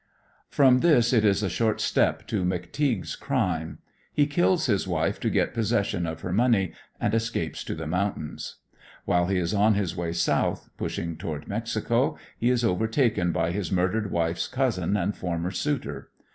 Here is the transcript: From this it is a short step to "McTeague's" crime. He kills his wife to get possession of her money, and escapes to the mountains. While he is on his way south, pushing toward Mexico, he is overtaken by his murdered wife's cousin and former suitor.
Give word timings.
From 0.49 0.79
this 0.79 1.13
it 1.13 1.23
is 1.23 1.43
a 1.43 1.47
short 1.47 1.79
step 1.79 2.25
to 2.25 2.43
"McTeague's" 2.43 3.15
crime. 3.15 3.77
He 4.11 4.25
kills 4.25 4.65
his 4.65 4.87
wife 4.87 5.19
to 5.19 5.29
get 5.29 5.53
possession 5.53 6.07
of 6.07 6.21
her 6.21 6.31
money, 6.33 6.73
and 6.99 7.13
escapes 7.13 7.63
to 7.65 7.75
the 7.75 7.85
mountains. 7.85 8.55
While 9.05 9.27
he 9.27 9.37
is 9.37 9.53
on 9.53 9.75
his 9.75 9.95
way 9.95 10.11
south, 10.11 10.71
pushing 10.75 11.17
toward 11.17 11.47
Mexico, 11.47 12.17
he 12.35 12.49
is 12.49 12.63
overtaken 12.65 13.31
by 13.31 13.51
his 13.51 13.71
murdered 13.71 14.09
wife's 14.09 14.47
cousin 14.47 14.97
and 14.97 15.15
former 15.15 15.51
suitor. 15.51 16.09